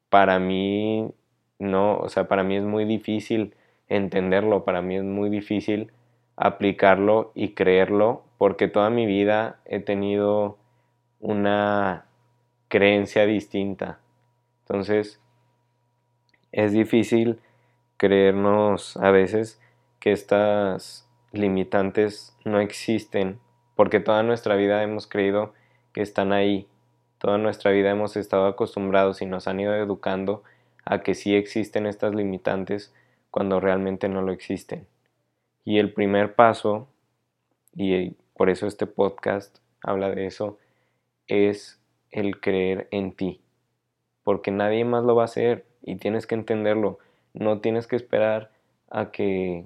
para 0.09 0.39
mí 0.39 1.11
no, 1.59 1.97
o 1.97 2.09
sea, 2.09 2.27
para 2.27 2.43
mí 2.43 2.55
es 2.55 2.63
muy 2.63 2.85
difícil 2.85 3.55
entenderlo, 3.89 4.63
para 4.63 4.81
mí 4.81 4.95
es 4.97 5.03
muy 5.03 5.29
difícil 5.29 5.91
aplicarlo 6.35 7.31
y 7.35 7.49
creerlo 7.49 8.23
porque 8.43 8.67
toda 8.67 8.89
mi 8.89 9.05
vida 9.05 9.61
he 9.63 9.79
tenido 9.79 10.57
una 11.21 12.07
creencia 12.67 13.25
distinta. 13.25 14.01
Entonces, 14.63 15.21
es 16.51 16.73
difícil 16.73 17.39
creernos 17.95 18.97
a 18.97 19.11
veces 19.11 19.61
que 20.01 20.11
estas 20.11 21.09
limitantes 21.31 22.37
no 22.43 22.59
existen 22.59 23.39
porque 23.77 24.01
toda 24.01 24.23
nuestra 24.23 24.57
vida 24.57 24.83
hemos 24.83 25.07
creído 25.07 25.53
que 25.93 26.01
están 26.01 26.33
ahí. 26.33 26.67
Toda 27.19 27.37
nuestra 27.37 27.71
vida 27.71 27.91
hemos 27.91 28.17
estado 28.17 28.47
acostumbrados 28.47 29.21
y 29.21 29.25
nos 29.25 29.47
han 29.47 29.61
ido 29.61 29.73
educando 29.73 30.43
a 30.83 31.01
que 31.01 31.15
sí 31.15 31.33
existen 31.33 31.85
estas 31.85 32.13
limitantes 32.13 32.93
cuando 33.31 33.61
realmente 33.61 34.09
no 34.09 34.21
lo 34.21 34.33
existen. 34.33 34.85
Y 35.63 35.79
el 35.79 35.93
primer 35.93 36.35
paso, 36.35 36.89
y 37.73 38.17
por 38.35 38.49
eso 38.49 38.67
este 38.67 38.87
podcast 38.87 39.59
habla 39.81 40.09
de 40.09 40.25
eso, 40.25 40.57
es 41.27 41.79
el 42.11 42.39
creer 42.39 42.87
en 42.91 43.13
ti. 43.13 43.41
Porque 44.23 44.51
nadie 44.51 44.85
más 44.85 45.03
lo 45.03 45.15
va 45.15 45.23
a 45.23 45.25
hacer 45.25 45.65
y 45.81 45.97
tienes 45.97 46.27
que 46.27 46.35
entenderlo. 46.35 46.99
No 47.33 47.59
tienes 47.59 47.87
que 47.87 47.95
esperar 47.95 48.51
a 48.89 49.11
que, 49.11 49.65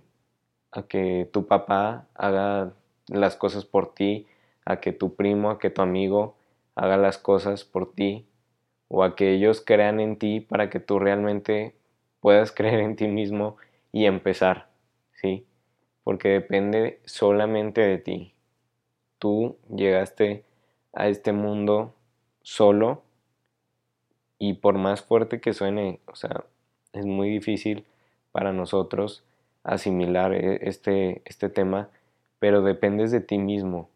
a 0.72 0.84
que 0.84 1.30
tu 1.32 1.48
papá 1.48 2.08
haga 2.16 2.74
las 3.08 3.36
cosas 3.36 3.66
por 3.66 3.94
ti, 3.94 4.28
a 4.66 4.80
que 4.80 4.92
tu 4.92 5.16
primo, 5.16 5.50
a 5.52 5.60
que 5.60 5.70
tu 5.70 5.82
amigo 5.82 6.36
haga 6.76 6.98
las 6.98 7.18
cosas 7.18 7.64
por 7.64 7.94
ti, 7.94 8.26
o 8.88 9.04
a 9.04 9.16
que 9.16 9.34
ellos 9.34 9.62
crean 9.66 10.00
en 10.00 10.18
ti 10.18 10.40
para 10.40 10.70
que 10.70 10.80
tú 10.80 11.00
realmente 11.00 11.76
puedas 12.20 12.52
creer 12.56 12.80
en 12.80 12.96
ti 12.96 13.08
mismo 13.08 13.58
y 13.92 14.06
empezar, 14.06 14.70
¿sí? 15.14 15.46
Porque 16.04 16.30
depende 16.30 17.02
solamente 17.06 17.82
de 17.82 17.98
ti. 17.98 18.37
Tú 19.20 19.58
llegaste 19.74 20.44
a 20.94 21.08
este 21.08 21.32
mundo 21.32 21.94
solo 22.42 23.04
y 24.40 24.54
por 24.54 24.78
más 24.78 25.02
fuerte 25.02 25.42
que 25.42 25.54
suene, 25.54 26.00
o 26.06 26.16
sea, 26.16 26.46
es 26.94 27.06
muy 27.06 27.30
difícil 27.30 27.86
para 28.32 28.54
nosotros 28.54 29.24
asimilar 29.64 30.34
e, 30.34 30.68
este, 30.68 31.22
este 31.26 31.50
tema, 31.50 31.90
pero 32.40 32.62
dependes 32.62 33.12
de 33.12 33.22
ti 33.22 33.38
mismo. 33.38 33.90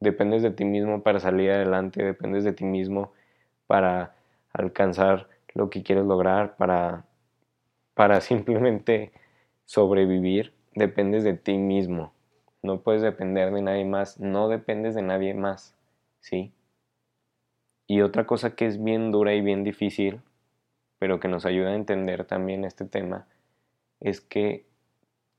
Dependes 0.00 0.42
de 0.42 0.50
ti 0.50 0.64
mismo 0.64 1.02
para 1.02 1.20
salir 1.20 1.50
adelante, 1.50 2.04
dependes 2.04 2.44
de 2.44 2.52
ti 2.52 2.64
mismo 2.64 3.12
para 3.66 4.14
alcanzar 4.52 5.28
lo 5.54 5.70
que 5.70 5.82
quieres 5.82 6.04
lograr, 6.04 6.56
para, 6.56 7.06
para 7.94 8.20
simplemente 8.20 9.12
sobrevivir, 9.64 10.52
dependes 10.74 11.24
de 11.24 11.34
ti 11.34 11.56
mismo. 11.58 12.12
No 12.62 12.80
puedes 12.80 13.02
depender 13.02 13.52
de 13.52 13.62
nadie 13.62 13.84
más, 13.84 14.18
no 14.18 14.48
dependes 14.48 14.94
de 14.94 15.02
nadie 15.02 15.34
más, 15.34 15.74
¿sí? 16.20 16.52
Y 17.86 18.00
otra 18.00 18.26
cosa 18.26 18.56
que 18.56 18.66
es 18.66 18.82
bien 18.82 19.12
dura 19.12 19.34
y 19.34 19.40
bien 19.40 19.62
difícil, 19.62 20.20
pero 20.98 21.20
que 21.20 21.28
nos 21.28 21.46
ayuda 21.46 21.70
a 21.70 21.76
entender 21.76 22.24
también 22.24 22.64
este 22.64 22.84
tema, 22.84 23.26
es 24.00 24.20
que 24.20 24.66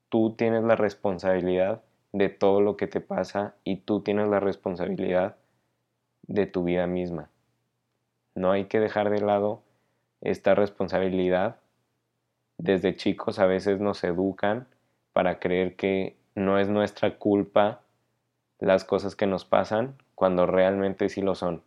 tú 0.10 0.36
tienes 0.38 0.64
la 0.64 0.76
responsabilidad 0.76 1.82
de 2.14 2.30
todo 2.30 2.62
lo 2.62 2.78
que 2.78 2.88
te 2.88 3.02
pasa 3.02 3.56
y 3.64 3.78
tú 3.78 4.02
tienes 4.02 4.28
la 4.28 4.40
responsabilidad 4.40 5.36
de 6.24 6.46
tu 6.46 6.64
vida 6.64 6.88
misma. 6.88 7.30
No 8.36 8.52
hay 8.52 8.66
que 8.66 8.80
dejar 8.80 9.10
de 9.10 9.22
lado 9.22 9.62
esta 10.22 10.56
responsabilidad. 10.56 11.58
Desde 12.58 12.96
chicos 12.96 13.40
a 13.40 13.46
veces 13.46 13.80
nos 13.80 14.04
educan 14.04 14.68
para 15.14 15.40
creer 15.40 15.76
que 15.76 16.17
no 16.38 16.60
es 16.60 16.70
nuestra 16.70 17.18
culpa 17.18 17.82
las 18.60 18.86
cosas 18.86 19.16
que 19.16 19.26
nos 19.26 19.44
pasan 19.44 19.96
cuando 20.14 20.46
realmente 20.46 21.10
sí 21.10 21.24
lo 21.24 21.34
son. 21.34 21.64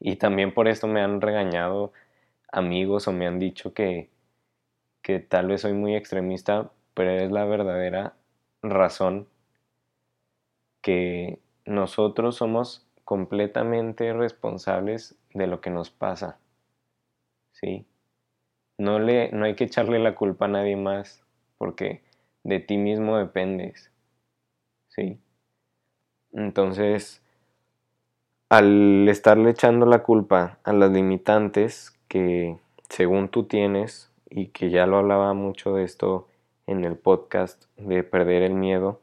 Y 0.00 0.16
también 0.16 0.54
por 0.54 0.66
esto 0.66 0.86
me 0.86 1.02
han 1.02 1.20
regañado 1.20 1.92
amigos 2.50 3.06
o 3.06 3.12
me 3.12 3.26
han 3.26 3.38
dicho 3.38 3.74
que, 3.74 4.08
que 5.02 5.20
tal 5.20 5.48
vez 5.48 5.60
soy 5.60 5.74
muy 5.74 5.94
extremista, 5.94 6.70
pero 6.94 7.10
es 7.10 7.30
la 7.30 7.44
verdadera 7.44 8.14
razón 8.62 9.28
que 10.80 11.38
nosotros 11.66 12.36
somos 12.36 12.86
completamente 13.04 14.10
responsables 14.14 15.16
de 15.34 15.46
lo 15.46 15.60
que 15.60 15.68
nos 15.68 15.90
pasa. 15.90 16.38
¿Sí? 17.52 17.84
No, 18.78 18.98
le, 18.98 19.30
no 19.32 19.44
hay 19.44 19.54
que 19.54 19.64
echarle 19.64 19.98
la 19.98 20.14
culpa 20.14 20.46
a 20.46 20.48
nadie 20.48 20.76
más 20.76 21.22
porque 21.58 22.06
de 22.46 22.60
ti 22.60 22.76
mismo 22.76 23.18
dependes. 23.18 23.90
¿Sí? 24.88 25.18
Entonces, 26.32 27.22
al 28.48 29.08
estarle 29.08 29.50
echando 29.50 29.86
la 29.86 30.02
culpa 30.02 30.58
a 30.64 30.72
las 30.72 30.90
limitantes 30.90 31.98
que 32.08 32.56
según 32.88 33.28
tú 33.28 33.44
tienes, 33.44 34.10
y 34.30 34.48
que 34.48 34.70
ya 34.70 34.86
lo 34.86 34.98
hablaba 34.98 35.34
mucho 35.34 35.74
de 35.74 35.84
esto 35.84 36.28
en 36.66 36.84
el 36.84 36.96
podcast 36.96 37.64
de 37.76 38.02
perder 38.02 38.42
el 38.42 38.54
miedo, 38.54 39.00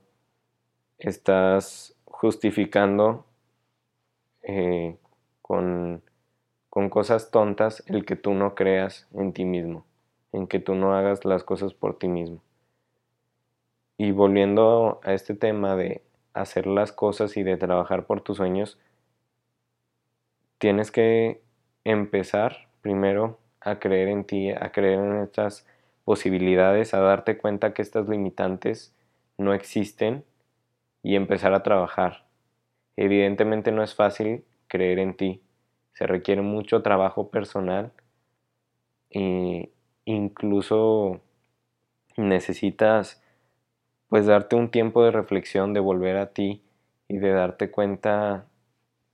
estás 1.00 1.96
justificando 2.06 3.26
eh, 4.44 4.98
con, 5.42 6.02
con 6.70 6.90
cosas 6.90 7.32
tontas 7.32 7.84
el 7.88 8.06
que 8.06 8.16
tú 8.16 8.34
no 8.34 8.56
creas 8.56 9.08
en 9.14 9.34
ti 9.34 9.46
mismo, 9.46 9.86
en 10.32 10.48
que 10.48 10.60
tú 10.60 10.76
no 10.76 10.96
hagas 10.96 11.26
las 11.26 11.44
cosas 11.44 11.74
por 11.74 11.98
ti 11.98 12.08
mismo. 12.08 12.42
Y 13.98 14.12
volviendo 14.12 15.00
a 15.04 15.14
este 15.14 15.36
tema 15.36 15.76
de 15.76 16.02
hacer 16.34 16.68
las 16.68 16.92
cosas 16.92 17.38
y 17.38 17.44
de 17.44 17.58
trabajar 17.58 18.06
por 18.06 18.22
tus 18.22 18.38
sueños, 18.38 18.80
tienes 20.58 20.92
que 20.92 21.42
empezar 21.84 22.68
primero 22.82 23.40
a 23.62 23.80
creer 23.80 24.10
en 24.10 24.26
ti, 24.26 24.52
a 24.52 24.72
creer 24.72 25.00
en 25.00 25.18
estas 25.22 25.66
posibilidades, 26.06 26.94
a 26.94 27.00
darte 27.00 27.38
cuenta 27.38 27.74
que 27.74 27.82
estas 27.82 28.10
limitantes 28.10 28.96
no 29.38 29.54
existen 29.54 30.26
y 31.02 31.16
empezar 31.16 31.54
a 31.54 31.64
trabajar. 31.64 32.26
Evidentemente 32.96 33.72
no 33.72 33.84
es 33.84 33.96
fácil 33.96 34.44
creer 34.68 35.00
en 35.00 35.16
ti, 35.16 35.42
se 35.94 36.08
requiere 36.08 36.42
mucho 36.42 36.82
trabajo 36.82 37.30
personal 37.30 37.92
e 39.12 39.72
incluso 40.06 41.22
necesitas 42.18 43.23
pues 44.14 44.28
darte 44.28 44.56
un 44.56 44.70
tiempo 44.70 45.04
de 45.04 45.10
reflexión, 45.10 45.74
de 45.74 45.80
volver 45.80 46.18
a 46.18 46.34
ti 46.34 46.62
y 47.08 47.18
de 47.18 47.32
darte 47.32 47.72
cuenta 47.72 48.46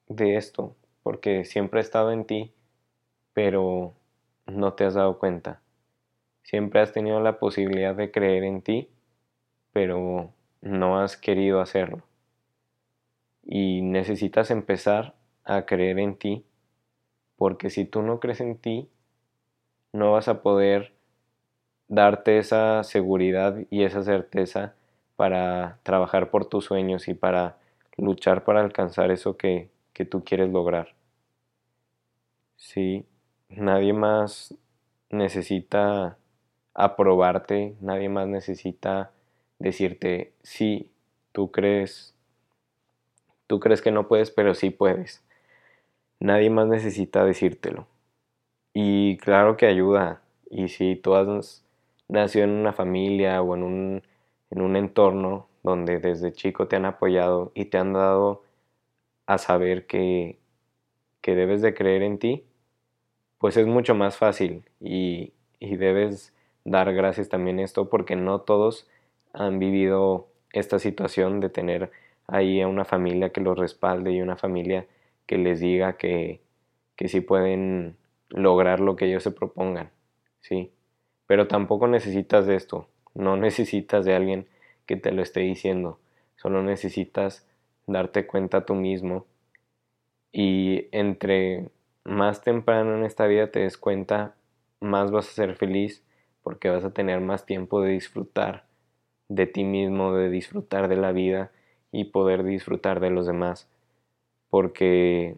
de 0.10 0.36
esto, 0.36 0.75
porque 1.03 1.46
siempre 1.46 1.79
he 1.79 1.84
estado 1.84 2.12
en 2.12 2.25
ti, 2.25 2.51
pero 3.32 3.94
no 4.46 4.74
te 4.74 4.84
has 4.84 4.96
dado 4.96 5.18
cuenta. 5.18 5.62
Siempre 6.44 6.82
has 6.82 6.91
tenido 6.91 7.22
la 7.22 7.39
posibilidad 7.39 7.96
de 7.96 8.12
creer 8.12 8.44
en 8.44 8.62
ti, 8.62 8.89
pero 9.72 10.34
no 10.60 11.00
has 11.00 11.15
querido 11.15 11.62
hacerlo. 11.62 12.03
Y 13.41 13.82
necesitas 13.84 14.51
empezar 14.51 15.15
a 15.46 15.65
creer 15.65 15.98
en 16.00 16.18
ti, 16.18 16.44
porque 17.38 17.70
si 17.70 17.86
tú 17.86 18.01
no 18.01 18.20
crees 18.20 18.41
en 18.41 18.58
ti, 18.58 18.89
no 19.94 20.12
vas 20.12 20.27
a 20.27 20.41
poder 20.41 20.91
darte 21.88 22.38
esa 22.38 22.84
seguridad 22.84 23.56
y 23.70 23.84
esa 23.84 24.03
certeza 24.03 24.75
para 25.20 25.80
trabajar 25.84 26.32
por 26.32 26.46
tus 26.46 26.63
sueños 26.63 27.10
y 27.10 27.13
para 27.13 27.58
luchar 27.98 28.46
para 28.46 28.62
alcanzar 28.62 29.12
eso 29.12 29.36
que, 29.36 29.70
que 29.91 30.06
tú 30.06 30.24
quieres 30.24 30.50
lograr. 30.50 30.96
Sí, 32.56 33.06
nadie 33.50 33.91
más 33.91 34.56
necesita 35.10 36.17
aprobarte, 36.74 37.76
nadie 37.82 38.08
más 38.08 38.30
necesita 38.30 39.12
decirte, 39.60 40.32
sí, 40.41 40.89
tú 41.34 41.52
crees, 41.52 42.15
tú 43.46 43.60
crees 43.60 43.82
que 43.82 43.91
no 43.91 44.08
puedes, 44.08 44.32
pero 44.32 44.54
sí 44.54 44.70
puedes. 44.70 45.22
Nadie 46.22 46.50
más 46.50 46.67
necesita 46.67 47.26
decírtelo. 47.26 47.88
Y 48.74 49.17
claro 49.17 49.58
que 49.58 49.65
ayuda. 49.65 50.22
Y 50.50 50.70
si 50.70 50.96
tú 50.96 51.15
has 51.15 51.65
nacido 52.08 52.46
en 52.46 52.52
una 52.52 52.72
familia 52.72 53.41
o 53.41 53.58
en 53.58 53.63
un, 53.63 54.04
en 54.52 54.62
un 54.62 54.76
entorno 54.76 55.48
donde 55.64 56.00
desde 56.00 56.32
chico 56.32 56.68
te 56.68 56.76
han 56.76 56.86
apoyado 56.86 57.52
y 57.54 57.66
te 57.66 57.78
han 57.78 57.94
dado 57.94 58.44
a 59.26 59.38
saber 59.38 59.86
que, 59.86 60.40
que 61.22 61.36
debes 61.36 61.62
de 61.62 61.74
creer 61.74 62.02
en 62.04 62.18
ti, 62.18 62.46
pues 63.38 63.58
es 63.58 63.68
mucho 63.68 63.96
más 63.96 64.18
fácil 64.18 64.64
y, 64.80 65.34
debes 65.60 66.34
dar 66.66 66.94
gracias 66.94 67.30
también 67.30 67.60
a 67.60 67.64
esto 67.64 67.90
porque 67.90 68.16
no 68.16 68.42
todos 68.42 68.90
han 69.34 69.60
vivido 69.60 70.28
esta 70.52 70.80
situación 70.80 71.40
de 71.40 71.50
tener 71.50 71.92
ahí 72.28 72.62
a 72.62 72.68
una 72.68 72.86
familia 72.86 73.32
que 73.32 73.42
los 73.42 73.58
respalde 73.58 74.12
y 74.12 74.22
una 74.22 74.36
familia 74.36 74.88
que 75.26 75.38
les 75.38 75.60
diga 75.60 75.98
que, 75.98 76.42
que 76.96 77.08
sí 77.08 77.22
pueden 77.22 77.98
lograr 78.30 78.80
lo 78.80 78.96
que 78.96 79.06
ellos 79.06 79.24
se 79.24 79.32
propongan, 79.32 79.92
¿sí? 80.42 80.72
Pero 81.28 81.48
tampoco 81.48 81.88
necesitas 81.88 82.46
de 82.46 82.56
esto, 82.56 82.88
no 83.13 83.38
necesitas 83.38 84.06
de 84.06 84.15
alguien 84.15 84.48
que 84.86 84.95
te 84.95 85.12
lo 85.12 85.22
esté 85.22 85.41
diciendo, 85.41 86.00
solo 86.36 86.63
necesitas 86.63 87.48
darte 87.88 88.28
cuenta 88.28 88.65
tú 88.65 88.76
mismo 88.76 89.26
y 90.32 90.88
entre 90.91 91.69
más 92.04 92.41
temprano 92.41 92.95
en 92.95 93.04
esta 93.04 93.28
vida 93.28 93.52
te 93.52 93.60
des 93.60 93.78
cuenta, 93.78 94.36
más 94.80 95.12
vas 95.12 95.28
a 95.28 95.34
ser 95.34 95.56
feliz 95.56 96.04
porque 96.43 96.69
vas 96.69 96.84
a 96.84 96.91
tener 96.91 97.22
más 97.22 97.45
tiempo 97.45 97.82
de 97.82 97.91
disfrutar 97.91 98.65
de 99.28 99.45
ti 99.45 99.63
mismo, 99.63 100.13
de 100.15 100.30
disfrutar 100.30 100.88
de 100.88 100.95
la 100.95 101.12
vida 101.12 101.52
y 101.91 102.06
poder 102.06 102.43
disfrutar 102.43 103.00
de 103.00 103.10
los 103.10 103.28
demás. 103.28 103.67
Porque 104.50 105.38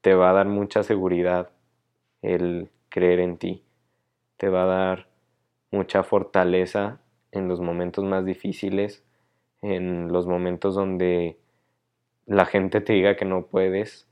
te 0.00 0.14
va 0.14 0.30
a 0.30 0.34
dar 0.34 0.46
mucha 0.46 0.82
seguridad 0.82 1.50
el 2.22 2.70
creer 2.88 3.20
en 3.20 3.38
ti. 3.38 3.64
Te 4.36 4.48
va 4.48 4.62
a 4.62 4.66
dar 4.66 5.08
mucha 5.70 6.02
fortaleza 6.02 7.00
en 7.32 7.48
los 7.48 7.60
momentos 7.60 8.04
más 8.04 8.24
difíciles, 8.24 9.04
en 9.62 10.12
los 10.12 10.26
momentos 10.26 10.74
donde 10.74 11.38
la 12.26 12.46
gente 12.46 12.80
te 12.80 12.92
diga 12.92 13.16
que 13.16 13.24
no 13.24 13.46
puedes, 13.46 14.08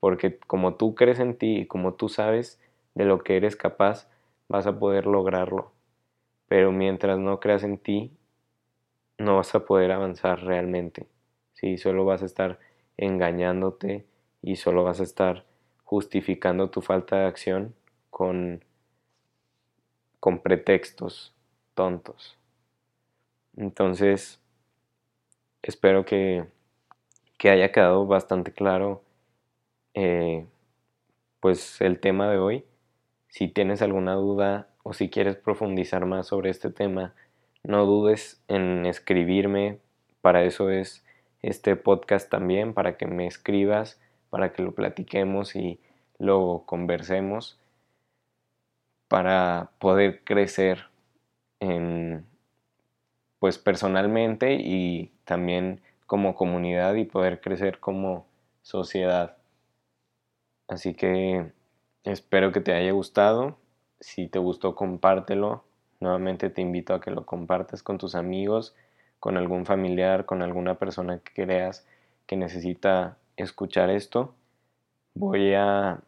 porque 0.00 0.38
como 0.38 0.74
tú 0.74 0.94
crees 0.94 1.20
en 1.20 1.36
ti 1.36 1.58
y 1.58 1.66
como 1.66 1.94
tú 1.94 2.08
sabes 2.08 2.60
de 2.94 3.04
lo 3.04 3.22
que 3.22 3.36
eres 3.36 3.56
capaz, 3.56 4.08
vas 4.48 4.66
a 4.66 4.78
poder 4.78 5.06
lograrlo. 5.06 5.72
Pero 6.48 6.72
mientras 6.72 7.18
no 7.18 7.40
creas 7.40 7.64
en 7.64 7.78
ti, 7.78 8.12
no 9.18 9.36
vas 9.36 9.54
a 9.54 9.64
poder 9.64 9.92
avanzar 9.92 10.42
realmente. 10.44 11.06
¿sí? 11.54 11.78
Solo 11.78 12.04
vas 12.04 12.22
a 12.22 12.26
estar 12.26 12.58
engañándote 12.96 14.06
y 14.42 14.56
solo 14.56 14.84
vas 14.84 15.00
a 15.00 15.04
estar 15.04 15.44
justificando 15.84 16.70
tu 16.70 16.80
falta 16.80 17.18
de 17.20 17.26
acción 17.26 17.74
con, 18.10 18.64
con 20.24 20.38
pretextos 20.38 21.34
tontos. 21.74 22.38
Entonces, 23.58 24.40
espero 25.60 26.06
que, 26.06 26.46
que 27.36 27.50
haya 27.50 27.72
quedado 27.72 28.06
bastante 28.06 28.50
claro 28.50 29.02
eh, 29.92 30.46
pues 31.40 31.78
el 31.82 32.00
tema 32.00 32.30
de 32.30 32.38
hoy. 32.38 32.64
Si 33.28 33.48
tienes 33.48 33.82
alguna 33.82 34.14
duda 34.14 34.70
o 34.82 34.94
si 34.94 35.10
quieres 35.10 35.36
profundizar 35.36 36.06
más 36.06 36.28
sobre 36.28 36.48
este 36.48 36.70
tema, 36.70 37.14
no 37.62 37.84
dudes 37.84 38.42
en 38.48 38.86
escribirme. 38.86 39.78
Para 40.22 40.44
eso 40.44 40.70
es 40.70 41.04
este 41.42 41.76
podcast 41.76 42.30
también, 42.30 42.72
para 42.72 42.96
que 42.96 43.06
me 43.06 43.26
escribas, 43.26 44.00
para 44.30 44.54
que 44.54 44.62
lo 44.62 44.72
platiquemos 44.72 45.54
y 45.54 45.80
lo 46.18 46.62
conversemos, 46.64 47.58
para 49.14 49.70
poder 49.78 50.24
crecer 50.24 50.88
en, 51.60 52.26
pues 53.38 53.58
personalmente 53.58 54.54
y 54.54 55.12
también 55.24 55.82
como 56.06 56.34
comunidad 56.34 56.96
y 56.96 57.04
poder 57.04 57.40
crecer 57.40 57.78
como 57.78 58.26
sociedad. 58.62 59.36
Así 60.66 60.94
que 60.94 61.52
espero 62.02 62.50
que 62.50 62.60
te 62.60 62.72
haya 62.72 62.90
gustado. 62.90 63.56
Si 64.00 64.26
te 64.26 64.40
gustó, 64.40 64.74
compártelo. 64.74 65.62
Nuevamente 66.00 66.50
te 66.50 66.60
invito 66.60 66.92
a 66.92 67.00
que 67.00 67.12
lo 67.12 67.24
compartas 67.24 67.84
con 67.84 67.98
tus 67.98 68.16
amigos, 68.16 68.74
con 69.20 69.36
algún 69.36 69.64
familiar, 69.64 70.26
con 70.26 70.42
alguna 70.42 70.76
persona 70.76 71.20
que 71.20 71.44
creas 71.44 71.86
que 72.26 72.34
necesita 72.34 73.16
escuchar 73.36 73.90
esto. 73.90 74.34
Voy 75.14 75.54
a 75.54 76.00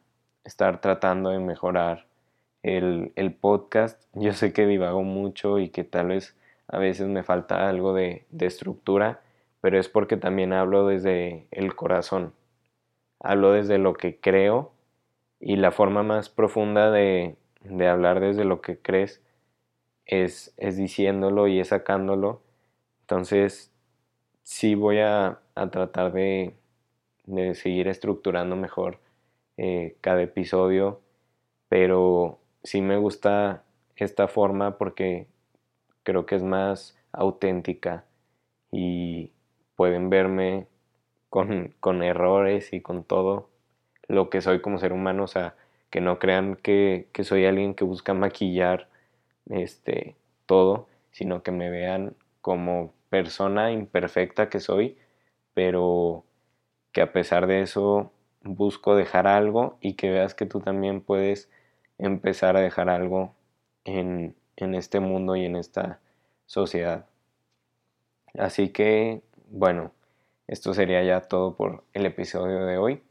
estar 0.43 0.81
tratando 0.81 1.31
de 1.31 1.39
mejorar 1.39 2.06
el, 2.67 3.37
podcast. 3.41 4.03
Yo 4.15 4.33
sé 4.33 4.53
que 4.53 4.67
divago 4.67 5.03
mucho 5.03 5.59
y 5.59 5.69
que 5.69 5.85
tal 5.85 6.09
vez 6.09 6.37
a 6.69 6.79
veces 6.79 7.07
me 7.07 7.23
falta 7.23 7.69
algo 7.69 7.95
de, 7.95 8.27
estructura, 8.41 9.23
pero 9.61 9.79
es 9.79 9.89
porque 9.89 10.17
también 10.17 10.53
hablo 10.53 10.87
desde 10.87 11.47
el 11.53 11.77
corazón. 11.77 12.35
Hablo 13.21 13.53
desde 13.53 13.79
lo 13.79 13.95
que 13.95 14.19
creo 14.21 14.73
y 15.41 15.57
la 15.57 15.71
forma 15.71 16.03
más 16.03 16.29
profunda 16.29 16.91
de, 16.91 17.37
hablar 17.89 18.21
desde 18.21 18.45
lo 18.45 18.61
que 18.61 18.79
crees 18.79 19.23
es, 20.07 20.55
diciéndolo 20.59 21.47
y 21.49 21.61
es 21.61 21.69
sacándolo. 21.69 22.43
Entonces, 23.03 23.73
sí 24.43 24.75
voy 24.75 24.99
a, 24.99 25.41
a 25.55 25.71
tratar 25.71 26.13
de, 26.13 26.55
de, 27.27 27.55
seguir 27.55 27.89
estructurando 27.89 28.57
mejor 28.57 28.99
eh, 29.57 29.97
cada 30.01 30.23
episodio, 30.23 31.01
pero 31.69 32.41
sí 32.67 32.83
me 32.83 32.97
gusta 32.99 33.65
esta 33.97 34.29
forma 34.29 34.77
porque 34.77 35.29
creo 36.03 36.27
que 36.27 36.37
es 36.37 36.43
más 36.43 36.99
auténtica 37.13 38.05
y 38.73 39.33
pueden 39.77 40.11
verme 40.11 40.67
con, 41.31 41.75
con 41.81 42.03
errores 42.03 42.73
y 42.73 42.81
con 42.81 43.05
todo 43.05 43.49
lo 44.09 44.31
que 44.31 44.41
soy 44.41 44.61
como 44.61 44.79
ser 44.79 44.93
humano, 44.93 45.25
o 45.25 45.29
sea, 45.29 45.57
que 45.91 46.01
no 46.01 46.19
crean 46.19 46.57
que, 46.57 47.09
que 47.13 47.25
soy 47.25 47.47
alguien 47.47 47.75
que 47.75 47.85
busca 47.85 48.15
maquillar 48.15 48.89
este, 49.49 50.17
todo, 50.47 50.89
sino 51.13 51.43
que 51.43 51.53
me 51.53 51.71
vean 51.71 52.17
como 52.41 52.93
persona 53.11 53.73
imperfecta 53.73 54.49
que 54.49 54.61
soy, 54.61 54.99
pero 55.55 56.25
que 56.93 57.01
a 57.03 57.13
pesar 57.13 57.47
de 57.47 57.63
eso 57.63 58.13
busco 58.43 58.97
dejar 58.97 59.27
algo 59.27 59.79
y 59.81 59.95
que 59.95 60.11
veas 60.11 60.35
que 60.35 60.47
tú 60.47 60.61
también 60.61 61.01
puedes 61.01 61.51
empezar 61.99 62.57
a 62.57 62.61
dejar 62.61 62.89
algo 62.89 63.35
en, 63.85 64.35
en 64.57 64.75
este 64.75 65.01
mundo 65.01 65.37
y 65.37 65.45
en 65.45 65.57
esta 65.57 66.01
sociedad. 66.47 67.07
Así 68.39 68.71
que, 68.71 69.23
bueno, 69.49 69.93
esto 70.47 70.75
sería 70.75 71.03
ya 71.03 71.23
todo 71.23 71.57
por 71.57 71.85
el 71.93 72.07
episodio 72.07 72.67
de 72.67 72.79
hoy 72.79 73.03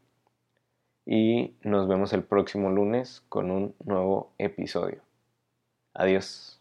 y 1.04 1.54
nos 1.62 1.86
vemos 1.88 2.12
el 2.12 2.24
próximo 2.24 2.70
lunes 2.70 3.22
con 3.28 3.50
un 3.50 3.74
nuevo 3.84 4.32
episodio. 4.38 5.00
Adiós. 5.94 6.55